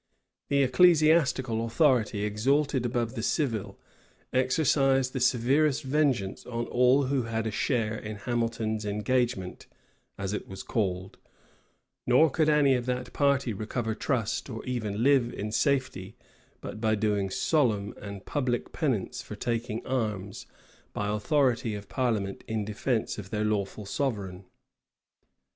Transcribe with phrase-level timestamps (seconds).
[0.49, 3.79] The ecclesiastical authority, exalted above the civil,
[4.33, 9.67] exercised the severest vengeance on all who had a share in Hamilton's engagement,
[10.17, 11.19] as it was called;
[12.07, 16.15] nor could any of that party recover trust, or even live in safety,
[16.61, 20.47] but by doing solemn and public penance for taking arms,
[20.93, 24.45] by authority of parliament in defence of their lawful sovereign.